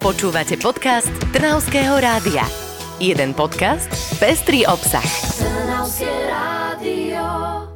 Počúvate 0.00 0.56
podcast 0.56 1.12
Trnavského 1.28 2.00
rádia. 2.00 2.40
Jeden 2.96 3.36
podcast, 3.36 3.84
pestrý 4.16 4.64
obsah. 4.64 5.04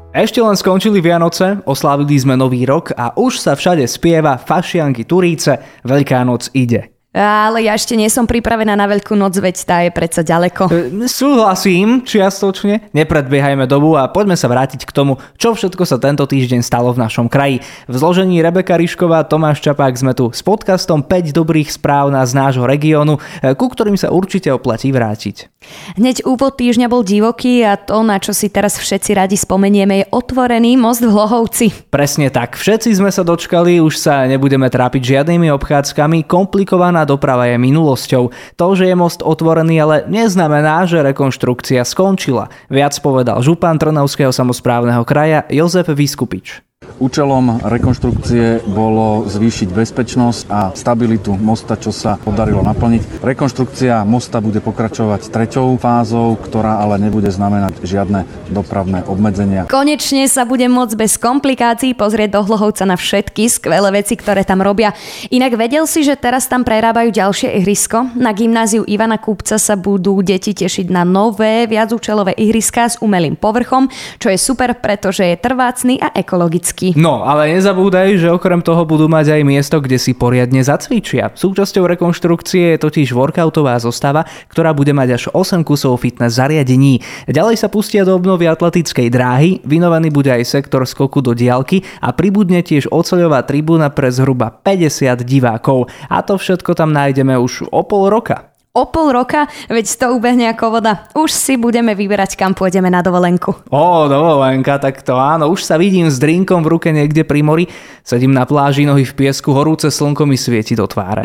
Ešte 0.08 0.40
len 0.40 0.56
skončili 0.56 1.04
Vianoce, 1.04 1.60
oslávili 1.68 2.16
sme 2.16 2.40
Nový 2.40 2.64
rok 2.64 2.96
a 2.96 3.12
už 3.12 3.44
sa 3.44 3.52
všade 3.52 3.84
spieva 3.84 4.40
fašianky 4.40 5.04
Turíce, 5.04 5.60
Veľká 5.84 6.24
noc 6.24 6.48
ide. 6.56 6.93
Ale 7.14 7.62
ja 7.62 7.78
ešte 7.78 7.94
nie 7.94 8.10
som 8.10 8.26
pripravená 8.26 8.74
na 8.74 8.90
veľkú 8.90 9.14
noc, 9.14 9.38
veď 9.38 9.56
tá 9.62 9.76
je 9.86 9.94
predsa 9.94 10.26
ďaleko. 10.26 10.66
E, 10.66 11.06
súhlasím, 11.06 12.02
čiastočne. 12.02 12.90
Nepredbiehajme 12.90 13.70
dobu 13.70 13.94
a 13.94 14.10
poďme 14.10 14.34
sa 14.34 14.50
vrátiť 14.50 14.82
k 14.82 14.90
tomu, 14.90 15.22
čo 15.38 15.54
všetko 15.54 15.86
sa 15.86 16.02
tento 16.02 16.26
týždeň 16.26 16.66
stalo 16.66 16.90
v 16.90 17.06
našom 17.06 17.30
kraji. 17.30 17.62
V 17.86 17.94
zložení 17.94 18.42
Rebeka 18.42 18.74
Rišková 18.74 19.22
Tomáš 19.30 19.62
Čapák 19.62 19.94
sme 19.94 20.10
tu 20.10 20.34
s 20.34 20.42
podcastom 20.42 21.06
5 21.06 21.30
dobrých 21.30 21.70
správ 21.70 22.10
z 22.10 22.34
nášho 22.34 22.66
regiónu, 22.66 23.22
e, 23.38 23.54
ku 23.54 23.70
ktorým 23.70 23.94
sa 23.94 24.10
určite 24.10 24.50
oplatí 24.50 24.90
vrátiť. 24.90 25.54
Hneď 25.94 26.26
úvod 26.26 26.58
týždňa 26.58 26.90
bol 26.90 27.06
divoký 27.06 27.64
a 27.64 27.78
to, 27.78 28.02
na 28.04 28.18
čo 28.18 28.36
si 28.36 28.50
teraz 28.50 28.76
všetci 28.76 29.10
radi 29.16 29.36
spomenieme, 29.38 30.04
je 30.04 30.10
otvorený 30.12 30.76
most 30.76 31.00
v 31.00 31.14
Hlohovci. 31.14 31.88
Presne 31.88 32.28
tak, 32.28 32.58
všetci 32.58 32.90
sme 32.98 33.08
sa 33.08 33.22
dočkali, 33.22 33.78
už 33.80 33.96
sa 33.96 34.26
nebudeme 34.28 34.68
trápiť 34.68 35.16
žiadnymi 35.16 35.48
obchádzkami, 35.54 36.26
komplikovaná 36.28 37.03
doprava 37.06 37.48
je 37.48 37.56
minulosťou. 37.56 38.24
To, 38.58 38.66
že 38.76 38.90
je 38.90 38.96
most 38.98 39.22
otvorený, 39.22 39.80
ale 39.80 39.96
neznamená, 40.10 40.84
že 40.84 41.04
rekonštrukcia 41.04 41.84
skončila. 41.86 42.50
Viac 42.68 42.98
povedal 43.00 43.40
župan 43.40 43.78
Trnavského 43.78 44.34
samozprávneho 44.34 45.06
kraja 45.06 45.46
Jozef 45.48 45.88
Vyskupič. 45.88 46.73
Účelom 46.94 47.58
rekonštrukcie 47.66 48.70
bolo 48.70 49.26
zvýšiť 49.26 49.68
bezpečnosť 49.74 50.42
a 50.46 50.70
stabilitu 50.78 51.34
mosta, 51.34 51.74
čo 51.74 51.90
sa 51.90 52.14
podarilo 52.22 52.62
naplniť. 52.62 53.18
Rekonštrukcia 53.18 54.06
mosta 54.06 54.38
bude 54.38 54.62
pokračovať 54.62 55.26
treťou 55.26 55.74
fázou, 55.74 56.38
ktorá 56.38 56.78
ale 56.78 57.02
nebude 57.02 57.26
znamenať 57.34 57.82
žiadne 57.82 58.22
dopravné 58.54 59.02
obmedzenia. 59.10 59.66
Konečne 59.66 60.30
sa 60.30 60.46
bude 60.46 60.70
môcť 60.70 60.94
bez 60.94 61.18
komplikácií 61.18 61.98
pozrieť 61.98 62.38
do 62.38 62.40
Hlohovca 62.46 62.86
na 62.86 62.94
všetky 62.94 63.50
skvelé 63.50 63.90
veci, 63.90 64.14
ktoré 64.14 64.46
tam 64.46 64.62
robia. 64.62 64.94
Inak 65.34 65.58
vedel 65.58 65.90
si, 65.90 66.06
že 66.06 66.14
teraz 66.14 66.46
tam 66.46 66.62
prerábajú 66.62 67.10
ďalšie 67.10 67.58
ihrisko? 67.58 68.14
Na 68.14 68.30
gymnáziu 68.30 68.86
Ivana 68.86 69.18
Kúpca 69.18 69.58
sa 69.58 69.74
budú 69.74 70.22
deti 70.22 70.54
tešiť 70.54 70.94
na 70.94 71.02
nové 71.02 71.66
viacúčelové 71.66 72.38
ihriská 72.38 72.86
s 72.86 73.02
umelým 73.02 73.34
povrchom, 73.34 73.90
čo 74.22 74.30
je 74.30 74.38
super, 74.38 74.78
pretože 74.78 75.26
je 75.26 75.36
trvácný 75.42 75.98
a 75.98 76.14
ekologický 76.14 76.73
fyzicky. 76.74 76.98
No, 77.00 77.22
ale 77.22 77.54
nezabúdaj, 77.54 78.18
že 78.18 78.28
okrem 78.30 78.60
toho 78.60 78.82
budú 78.84 79.06
mať 79.06 79.38
aj 79.38 79.42
miesto, 79.46 79.78
kde 79.78 79.96
si 79.96 80.12
poriadne 80.12 80.60
zacvičia. 80.60 81.30
Súčasťou 81.34 81.86
rekonštrukcie 81.86 82.74
je 82.74 82.82
totiž 82.82 83.14
workoutová 83.14 83.78
zostava, 83.78 84.26
ktorá 84.50 84.74
bude 84.74 84.90
mať 84.90 85.08
až 85.14 85.24
8 85.30 85.62
kusov 85.62 86.02
fitness 86.02 86.36
zariadení. 86.36 87.00
Ďalej 87.30 87.56
sa 87.62 87.68
pustia 87.70 88.02
do 88.02 88.18
obnovy 88.18 88.50
atletickej 88.50 89.08
dráhy, 89.10 89.50
vynovaný 89.62 90.10
bude 90.10 90.34
aj 90.34 90.44
sektor 90.44 90.82
skoku 90.84 91.22
do 91.22 91.32
diálky 91.32 91.86
a 92.02 92.10
pribudne 92.10 92.60
tiež 92.60 92.90
oceľová 92.90 93.46
tribúna 93.46 93.94
pre 93.94 94.10
zhruba 94.10 94.50
50 94.50 95.22
divákov. 95.22 95.86
A 96.10 96.20
to 96.26 96.36
všetko 96.36 96.74
tam 96.74 96.90
nájdeme 96.90 97.38
už 97.38 97.70
o 97.70 97.82
pol 97.86 98.10
roka 98.10 98.53
o 98.74 98.90
pol 98.90 99.14
roka, 99.14 99.46
veď 99.70 99.86
to 99.86 100.06
ubehne 100.18 100.50
ako 100.50 100.82
voda. 100.82 101.06
Už 101.14 101.30
si 101.30 101.54
budeme 101.54 101.94
vyberať, 101.94 102.34
kam 102.34 102.58
pôjdeme 102.58 102.90
na 102.90 103.06
dovolenku. 103.06 103.54
Ó, 103.70 104.10
dovolenka, 104.10 104.82
tak 104.82 104.98
to 105.06 105.14
áno. 105.14 105.46
Už 105.46 105.62
sa 105.62 105.78
vidím 105.78 106.10
s 106.10 106.18
drinkom 106.18 106.66
v 106.66 106.74
ruke 106.74 106.90
niekde 106.90 107.22
pri 107.22 107.46
mori. 107.46 107.70
Sedím 108.02 108.34
na 108.34 108.42
pláži, 108.42 108.82
nohy 108.82 109.06
v 109.06 109.14
piesku, 109.14 109.54
horúce 109.54 109.94
slnko 109.94 110.26
mi 110.26 110.34
svieti 110.34 110.74
do 110.74 110.90
tváre. 110.90 111.22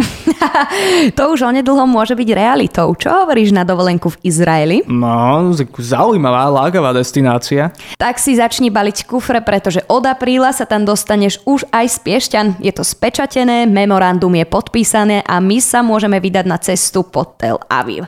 to 1.17 1.33
už 1.33 1.49
onedlho 1.49 1.89
môže 1.89 2.13
byť 2.13 2.29
realitou. 2.37 2.93
Čo 2.93 3.25
hovoríš 3.25 3.49
na 3.49 3.65
dovolenku 3.65 4.13
v 4.13 4.29
Izraeli? 4.29 4.77
No, 4.85 5.49
zaujímavá, 5.73 6.53
lákavá 6.53 6.93
destinácia. 6.93 7.73
Tak 7.97 8.21
si 8.21 8.37
začni 8.37 8.69
baliť 8.69 9.09
kufre, 9.09 9.41
pretože 9.41 9.81
od 9.89 10.05
apríla 10.05 10.53
sa 10.53 10.69
tam 10.69 10.85
dostaneš 10.85 11.41
už 11.49 11.65
aj 11.73 11.85
z 11.89 11.97
Piešťan. 12.05 12.47
Je 12.61 12.69
to 12.69 12.85
spečatené, 12.85 13.65
memorandum 13.65 14.37
je 14.37 14.45
podpísané 14.45 15.25
a 15.25 15.41
my 15.41 15.57
sa 15.57 15.81
môžeme 15.81 16.21
vydať 16.21 16.45
na 16.45 16.61
cestu 16.61 17.01
pod 17.01 17.38
Tel 17.39 17.57
Aviv. 17.69 18.05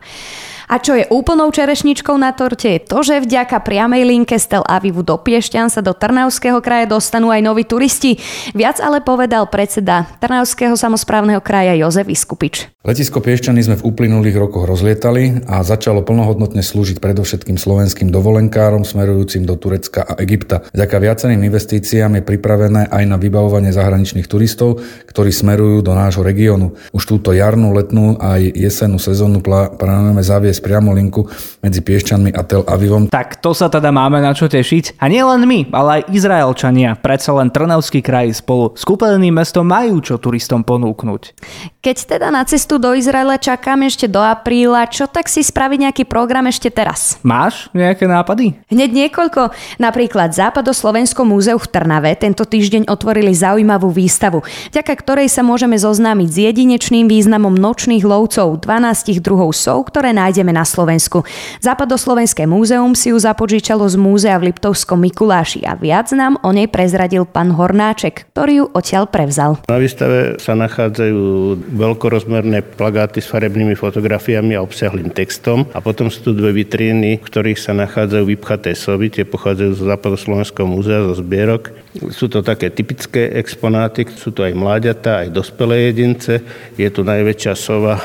A 0.71 0.79
čo 0.79 0.95
je 0.95 1.03
úplnou 1.11 1.51
čerešničkou 1.51 2.15
na 2.15 2.31
torte 2.31 2.71
je 2.71 2.79
to, 2.79 3.03
že 3.03 3.27
vďaka 3.27 3.59
priamej 3.59 4.07
linke 4.07 4.39
z 4.39 4.55
Tel 4.55 4.63
Avivu 4.63 5.03
do 5.03 5.19
Piešťan 5.19 5.67
sa 5.67 5.83
do 5.83 5.91
Trnavského 5.91 6.63
kraja 6.63 6.87
dostanú 6.87 7.27
aj 7.27 7.43
noví 7.43 7.67
turisti. 7.67 8.15
Viac 8.55 8.79
ale 8.79 9.03
povedal 9.03 9.51
predseda 9.51 10.07
Trnavského 10.23 10.79
samozprávneho 10.79 11.43
kraja 11.43 11.75
Jozef 11.75 12.07
Iskupič. 12.07 12.71
Letisko 12.87 13.19
Piešťany 13.19 13.61
sme 13.67 13.75
v 13.77 13.85
uplynulých 13.93 14.39
rokoch 14.39 14.63
rozlietali 14.63 15.43
a 15.43 15.59
začalo 15.59 16.07
plnohodnotne 16.07 16.63
slúžiť 16.63 17.03
predovšetkým 17.03 17.59
slovenským 17.59 18.07
dovolenkárom 18.07 18.87
smerujúcim 18.87 19.43
do 19.43 19.59
Turecka 19.59 20.07
a 20.07 20.15
Egypta. 20.23 20.63
Vďaka 20.71 20.97
viacerým 21.03 21.43
investíciám 21.51 22.15
je 22.15 22.23
pripravené 22.23 22.87
aj 22.87 23.03
na 23.11 23.19
vybavovanie 23.19 23.75
zahraničných 23.75 24.25
turistov, 24.25 24.79
ktorí 25.03 25.35
smerujú 25.35 25.83
do 25.83 25.91
nášho 25.93 26.23
regiónu. 26.23 26.79
Už 26.95 27.03
túto 27.05 27.35
jarnú, 27.35 27.75
letnú 27.75 28.15
aj 28.17 28.55
jesennú 28.55 28.97
sezónu 29.03 29.43
plánujeme 29.43 30.23
zaviesť 30.23 30.60
priamo 30.61 30.93
linku 30.93 31.25
medzi 31.65 31.81
Piešťanmi 31.81 32.31
a 32.37 32.41
Tel 32.45 32.61
Avivom. 32.63 33.09
Tak 33.09 33.41
to 33.41 33.57
sa 33.57 33.67
teda 33.67 33.89
máme 33.89 34.21
na 34.21 34.37
čo 34.37 34.45
tešiť. 34.45 35.01
A 35.01 35.09
nie 35.09 35.25
len 35.25 35.41
my, 35.43 35.73
ale 35.73 35.89
aj 35.99 36.13
Izraelčania. 36.13 36.93
Predsa 37.01 37.33
len 37.33 37.49
Trnavský 37.49 38.05
kraj 38.05 38.37
spolu 38.37 38.77
s 38.77 38.85
kúpeľným 38.85 39.33
mestom 39.33 39.65
majú 39.65 39.97
čo 39.99 40.21
turistom 40.21 40.61
ponúknuť. 40.61 41.33
Keď 41.81 41.97
teda 42.05 42.29
na 42.29 42.45
cestu 42.45 42.77
do 42.77 42.93
Izraela 42.93 43.41
čakám 43.41 43.81
ešte 43.89 44.05
do 44.05 44.21
apríla, 44.21 44.85
čo 44.85 45.09
tak 45.09 45.25
si 45.25 45.41
spraviť 45.41 45.89
nejaký 45.89 46.03
program 46.05 46.45
ešte 46.45 46.69
teraz? 46.69 47.17
Máš 47.25 47.73
nejaké 47.73 48.05
nápady? 48.05 48.53
Hneď 48.69 49.09
niekoľko. 49.09 49.49
Napríklad 49.81 50.29
Západoslovensko 50.37 51.25
múzeu 51.25 51.57
v 51.57 51.65
Trnave 51.65 52.13
tento 52.13 52.45
týždeň 52.45 52.85
otvorili 52.85 53.33
zaujímavú 53.33 53.89
výstavu, 53.89 54.45
vďaka 54.69 54.93
ktorej 54.93 55.27
sa 55.33 55.41
môžeme 55.41 55.73
zoznámiť 55.73 56.27
s 56.29 56.37
jedinečným 56.37 57.09
významom 57.09 57.57
nočných 57.57 58.05
lovcov 58.05 58.61
12 58.61 59.17
druhov 59.17 59.49
sov, 59.57 59.89
ktoré 59.89 60.13
nájdeme 60.13 60.50
na 60.51 60.67
Slovensku. 60.67 61.23
Západoslovenské 61.63 62.45
múzeum 62.45 62.93
si 62.93 63.11
ju 63.11 63.17
zapožičalo 63.17 63.87
z 63.87 63.95
múzea 63.97 64.37
v 64.37 64.51
Liptovskom 64.51 65.01
Mikuláši 65.01 65.63
a 65.65 65.75
viac 65.75 66.11
nám 66.11 66.37
o 66.43 66.51
nej 66.53 66.69
prezradil 66.69 67.25
pán 67.27 67.55
Hornáček, 67.55 68.29
ktorý 68.35 68.53
ju 68.63 68.65
odtiaľ 68.75 69.09
prevzal. 69.09 69.57
Na 69.71 69.79
výstave 69.79 70.37
sa 70.37 70.53
nachádzajú 70.55 71.19
veľkorozmerné 71.75 72.63
plagáty 72.75 73.23
s 73.23 73.31
farebnými 73.31 73.73
fotografiami 73.73 74.55
a 74.55 74.63
obsiahlým 74.63 75.09
textom 75.11 75.67
a 75.71 75.79
potom 75.79 76.11
sú 76.11 76.29
tu 76.29 76.31
dve 76.35 76.51
vitríny, 76.51 77.17
v 77.17 77.25
ktorých 77.25 77.59
sa 77.59 77.71
nachádzajú 77.73 78.23
vypchaté 78.27 78.75
sovy, 78.75 79.09
tie 79.09 79.23
pochádzajú 79.23 79.71
z 79.75 79.81
Západoslovenského 79.87 80.67
múzea, 80.67 81.07
zo 81.07 81.15
zbierok. 81.17 81.71
Sú 82.11 82.31
to 82.31 82.39
také 82.39 82.71
typické 82.71 83.31
exponáty, 83.35 84.07
sú 84.07 84.31
to 84.31 84.47
aj 84.47 84.55
mláďatá, 84.55 85.27
aj 85.27 85.29
dospelé 85.35 85.91
jedince. 85.91 86.39
Je 86.79 86.87
tu 86.87 87.03
najväčšia 87.03 87.53
sova 87.55 87.99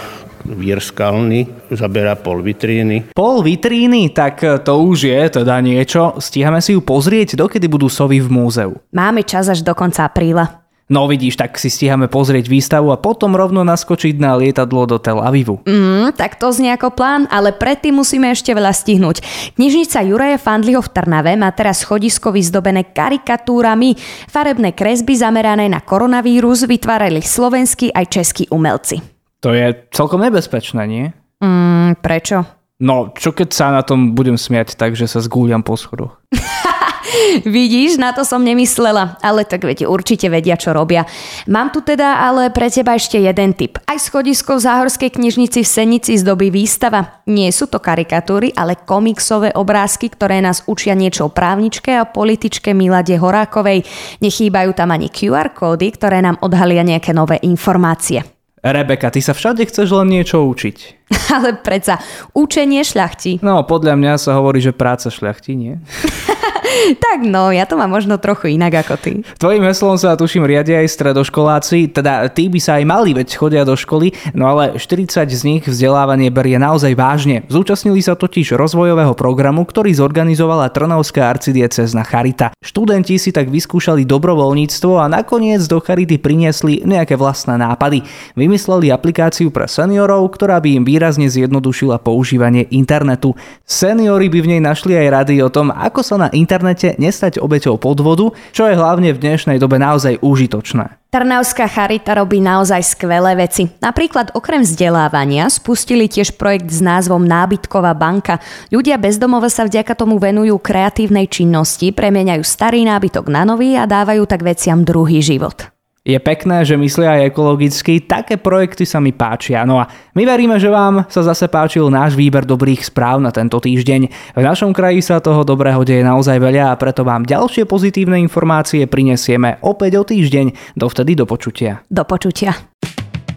vír 0.47 0.79
skalný, 0.79 1.51
zabera 1.75 2.15
pol 2.15 2.41
vitríny. 2.41 3.11
Pol 3.11 3.43
vitríny? 3.43 4.15
Tak 4.15 4.62
to 4.62 4.73
už 4.87 5.11
je 5.11 5.43
teda 5.43 5.59
niečo. 5.59 6.17
Stíhame 6.23 6.62
si 6.62 6.79
ju 6.79 6.81
pozrieť, 6.81 7.34
dokedy 7.34 7.67
budú 7.67 7.91
sovy 7.91 8.23
v 8.23 8.31
múzeu. 8.31 8.73
Máme 8.95 9.27
čas 9.27 9.51
až 9.51 9.67
do 9.67 9.75
konca 9.75 10.07
apríla. 10.07 10.67
No 10.87 11.11
vidíš, 11.11 11.34
tak 11.34 11.59
si 11.59 11.67
stíhame 11.67 12.07
pozrieť 12.07 12.47
výstavu 12.47 12.95
a 12.95 13.01
potom 13.03 13.34
rovno 13.34 13.67
naskočiť 13.67 14.23
na 14.23 14.39
lietadlo 14.39 14.87
do 14.87 15.03
Tel 15.03 15.19
Avivu. 15.19 15.59
Mm, 15.67 16.15
tak 16.15 16.39
to 16.39 16.47
znie 16.55 16.71
ako 16.71 16.95
plán, 16.95 17.27
ale 17.27 17.51
predtým 17.51 17.99
musíme 17.99 18.31
ešte 18.31 18.55
veľa 18.55 18.71
stihnúť. 18.71 19.19
Knižnica 19.59 20.07
Juraja 20.07 20.39
Fandliho 20.39 20.78
v 20.78 20.93
Trnave 20.95 21.34
má 21.34 21.51
teraz 21.51 21.83
schodisko 21.83 22.31
vyzdobené 22.31 22.87
karikatúrami. 22.95 23.99
Farebné 24.31 24.78
kresby 24.78 25.19
zamerané 25.19 25.67
na 25.67 25.83
koronavírus 25.83 26.63
vytvárali 26.71 27.19
slovenskí 27.19 27.91
aj 27.91 28.07
českí 28.07 28.47
umelci. 28.55 29.16
To 29.47 29.55
je 29.55 29.79
celkom 29.95 30.27
nebezpečné, 30.27 30.83
nie? 30.91 31.15
Mm, 31.39 32.03
prečo? 32.03 32.43
No, 32.83 33.15
čo 33.15 33.31
keď 33.31 33.48
sa 33.54 33.71
na 33.71 33.87
tom 33.87 34.10
budem 34.10 34.34
smiať 34.34 34.75
tak, 34.75 34.98
že 34.98 35.07
sa 35.07 35.22
zgúľam 35.22 35.63
po 35.63 35.78
schodoch? 35.78 36.19
Vidíš, 37.47 37.95
na 37.95 38.10
to 38.10 38.27
som 38.27 38.43
nemyslela, 38.43 39.22
ale 39.22 39.47
tak 39.47 39.63
viete, 39.63 39.87
určite 39.87 40.27
vedia, 40.27 40.59
čo 40.59 40.75
robia. 40.75 41.07
Mám 41.47 41.71
tu 41.71 41.78
teda 41.78 42.27
ale 42.27 42.51
pre 42.51 42.66
teba 42.75 42.98
ešte 42.98 43.22
jeden 43.22 43.54
tip. 43.54 43.78
Aj 43.87 43.95
schodisko 43.95 44.59
v 44.59 44.66
Záhorskej 44.66 45.15
knižnici 45.15 45.63
v 45.63 45.71
Senici 45.71 46.19
zdobí 46.19 46.51
výstava. 46.51 47.22
Nie 47.31 47.54
sú 47.54 47.71
to 47.71 47.78
karikatúry, 47.78 48.51
ale 48.51 48.83
komiksové 48.83 49.54
obrázky, 49.54 50.10
ktoré 50.10 50.42
nás 50.42 50.66
učia 50.66 50.99
niečo 50.99 51.31
o 51.31 51.34
právničke 51.34 51.95
a 51.95 52.03
političke 52.03 52.75
Milade 52.75 53.15
Horákovej. 53.15 53.87
Nechýbajú 54.19 54.75
tam 54.75 54.91
ani 54.91 55.07
QR 55.07 55.54
kódy, 55.54 55.95
ktoré 55.95 56.19
nám 56.19 56.42
odhalia 56.42 56.83
nejaké 56.83 57.15
nové 57.15 57.39
informácie. 57.47 58.35
Rebeka, 58.64 59.12
ty 59.12 59.20
sa 59.20 59.36
všade 59.36 59.68
chceš 59.68 59.92
len 59.92 60.08
niečo 60.08 60.41
učiť. 60.41 60.76
Ale 61.36 61.60
predsa, 61.60 62.00
učenie 62.32 62.80
šľachti. 62.82 63.44
No, 63.44 63.62
podľa 63.68 63.94
mňa 64.00 64.12
sa 64.16 64.41
hovorí, 64.41 64.64
že 64.64 64.72
práca 64.72 65.12
šľachti, 65.12 65.53
nie? 65.53 65.74
tak 67.05 67.25
no, 67.25 67.51
ja 67.53 67.65
to 67.65 67.75
mám 67.78 67.91
možno 67.91 68.21
trochu 68.21 68.55
inak 68.57 68.87
ako 68.87 68.95
ty. 69.01 69.13
Tvojim 69.41 69.65
heslom 69.65 69.97
sa 69.97 70.19
tuším 70.19 70.45
riadia 70.45 70.81
aj 70.84 70.93
stredoškoláci, 70.93 71.93
teda 71.93 72.28
tí 72.33 72.49
by 72.53 72.61
sa 72.61 72.78
aj 72.81 72.84
mali, 72.84 73.11
veď 73.17 73.28
chodia 73.37 73.63
do 73.65 73.75
školy, 73.75 74.13
no 74.37 74.49
ale 74.51 74.77
40 74.78 75.27
z 75.27 75.43
nich 75.45 75.65
vzdelávanie 75.65 76.28
berie 76.33 76.61
naozaj 76.61 76.93
vážne. 76.95 77.45
Zúčastnili 77.49 78.01
sa 78.01 78.15
totiž 78.15 78.55
rozvojového 78.57 79.13
programu, 79.17 79.65
ktorý 79.65 79.93
zorganizovala 79.97 80.73
Trnavská 80.73 81.28
arcidiecezna 81.33 82.05
Charita. 82.05 82.53
Študenti 82.61 83.17
si 83.17 83.31
tak 83.33 83.49
vyskúšali 83.49 84.05
dobrovoľníctvo 84.05 85.01
a 85.01 85.07
nakoniec 85.11 85.65
do 85.67 85.81
Charity 85.81 86.21
priniesli 86.21 86.83
nejaké 86.84 87.17
vlastné 87.19 87.59
nápady. 87.59 88.05
Vymysleli 88.37 88.93
aplikáciu 88.93 89.51
pre 89.51 89.69
seniorov, 89.71 90.28
ktorá 90.34 90.61
by 90.61 90.83
im 90.83 90.84
výrazne 90.84 91.28
zjednodušila 91.28 92.01
používanie 92.01 92.69
internetu. 92.73 93.34
Seniori 93.65 94.28
by 94.31 94.39
v 94.43 94.51
nej 94.57 94.61
našli 94.63 94.95
aj 94.97 95.09
rady 95.23 95.41
o 95.43 95.51
tom, 95.51 95.73
ako 95.73 96.01
sa 96.03 96.17
na 96.17 96.28
internete 96.66 96.98
nestať 96.98 97.39
obeťou 97.39 97.78
podvodu, 97.78 98.34
čo 98.51 98.66
je 98.66 98.74
hlavne 98.74 99.15
v 99.15 99.22
dnešnej 99.22 99.63
dobe 99.63 99.78
naozaj 99.78 100.18
užitočné. 100.18 100.98
Trnavská 101.15 101.71
charita 101.71 102.18
robí 102.18 102.42
naozaj 102.42 102.83
skvelé 102.83 103.39
veci. 103.39 103.71
Napríklad 103.78 104.34
okrem 104.34 104.66
vzdelávania 104.66 105.47
spustili 105.47 106.10
tiež 106.10 106.34
projekt 106.34 106.68
s 106.74 106.83
názvom 106.83 107.22
Nábytková 107.22 107.95
banka. 107.95 108.42
Ľudia 108.74 108.98
bezdomové 108.98 109.47
sa 109.48 109.65
vďaka 109.65 109.95
tomu 109.95 110.18
venujú 110.18 110.59
kreatívnej 110.59 111.30
činnosti, 111.30 111.95
premieňajú 111.95 112.42
starý 112.42 112.83
nábytok 112.84 113.30
na 113.30 113.47
nový 113.47 113.78
a 113.78 113.86
dávajú 113.86 114.27
tak 114.27 114.42
veciam 114.42 114.83
druhý 114.83 115.22
život. 115.22 115.76
Je 116.06 116.14
pekné, 116.22 116.62
že 116.62 116.78
myslia 116.78 117.18
aj 117.18 117.34
ekologicky, 117.34 117.98
také 118.06 118.38
projekty 118.38 118.86
sa 118.86 119.03
mi 119.03 119.10
páčia. 119.10 119.66
No 119.66 119.82
a 119.82 119.91
my 120.14 120.22
veríme, 120.22 120.54
že 120.62 120.70
vám 120.70 121.03
sa 121.10 121.26
zase 121.26 121.50
páčil 121.50 121.91
náš 121.91 122.14
výber 122.14 122.47
dobrých 122.47 122.86
správ 122.86 123.18
na 123.18 123.34
tento 123.34 123.58
týždeň. 123.58 124.06
V 124.38 124.42
našom 124.47 124.70
kraji 124.70 125.03
sa 125.03 125.18
toho 125.18 125.42
dobrého 125.42 125.82
deje 125.82 126.06
naozaj 126.06 126.38
veľa 126.38 126.70
a 126.70 126.78
preto 126.78 127.03
vám 127.03 127.26
ďalšie 127.26 127.66
pozitívne 127.66 128.22
informácie 128.22 128.86
prinesieme 128.86 129.58
opäť 129.66 129.98
o 129.98 130.06
týždeň. 130.06 130.78
Dovtedy 130.78 131.18
do 131.18 131.26
počutia. 131.26 131.82
Do 131.91 132.06
počutia. 132.06 132.54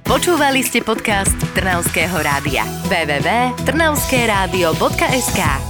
Počúvali 0.06 0.62
ste 0.62 0.86
podcast 0.86 1.34
Trnavského 1.58 2.22
rádia. 2.22 2.70
www.trnavskeradio.sk 2.86 5.69